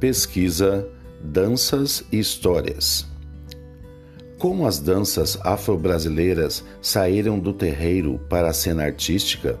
[0.00, 0.88] Pesquisa
[1.22, 3.06] Danças e Histórias.
[4.38, 9.60] Como as danças afro-brasileiras saíram do terreiro para a cena artística?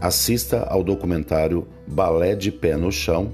[0.00, 3.32] Assista ao documentário Balé de Pé no Chão,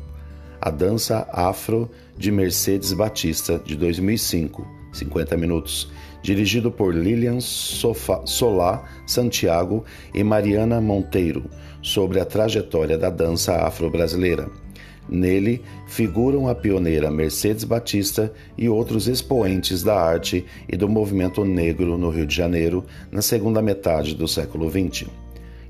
[0.60, 5.88] a dança afro de Mercedes Batista, de 2005, 50 minutos,
[6.20, 11.48] dirigido por Lilian Solá Santiago e Mariana Monteiro,
[11.80, 14.65] sobre a trajetória da dança afro-brasileira.
[15.08, 21.96] Nele figuram a pioneira Mercedes Batista e outros expoentes da arte e do movimento negro
[21.96, 25.06] no Rio de Janeiro na segunda metade do século XX.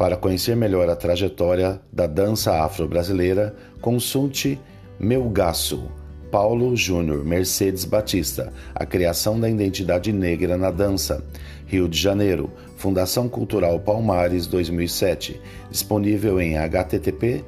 [0.00, 4.58] Para conhecer melhor a trajetória da dança afro-brasileira, consulte
[4.98, 5.90] Melgaço,
[6.30, 11.22] Paulo Júnior Mercedes Batista, A Criação da Identidade Negra na Dança,
[11.66, 15.38] Rio de Janeiro, Fundação Cultural Palmares 2007,
[15.70, 17.44] disponível em http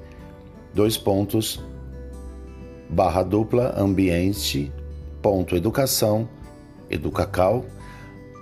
[0.75, 1.59] dois pontos
[2.91, 4.70] barra dupla ambiente
[5.22, 6.28] ponto educação
[6.91, 7.64] educacal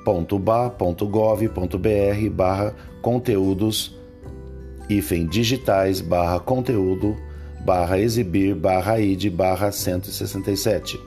[0.04, 0.36] ponto
[0.76, 1.08] ponto
[1.54, 3.99] ponto br barra conteúdos
[4.90, 7.16] hífen digitais barra conteúdo
[7.64, 10.98] barra exibir barra id barra 167.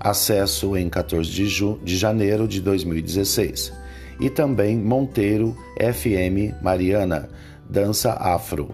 [0.00, 3.72] Acesso em 14 de, ju de janeiro de 2016.
[4.18, 7.28] E também Monteiro FM Mariana,
[7.68, 8.70] Dança Afro,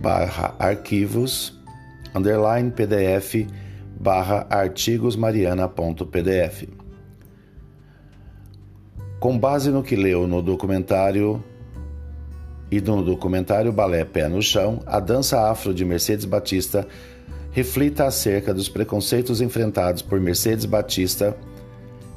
[0.00, 1.56] barra arquivos,
[2.14, 3.46] underline pdf,
[3.98, 6.68] barra artigosmariana.pdf.
[9.18, 11.42] Com base no que leu no documentário
[12.70, 16.86] e no documentário Balé Pé no Chão, a dança afro de Mercedes Batista
[17.50, 21.36] reflita acerca dos preconceitos enfrentados por Mercedes Batista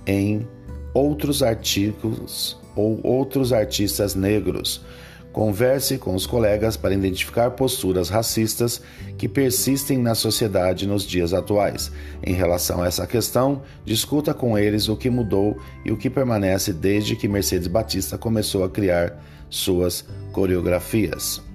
[0.06, 0.48] em
[0.94, 4.86] outros artigos ou outros artistas negros,
[5.32, 8.82] Converse com os colegas para identificar posturas racistas
[9.18, 11.92] que persistem na sociedade nos dias atuais.
[12.22, 16.74] Em relação a essa questão, discuta com eles o que mudou e o que permanece
[16.74, 21.51] desde que Mercedes Batista começou a criar suas coreografias.